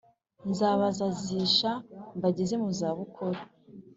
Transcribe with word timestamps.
Nzabazazisha 0.49 1.71
mbageze 2.17 2.55
mu 2.61 2.69
za 2.77 2.89
bukuru 2.97 3.39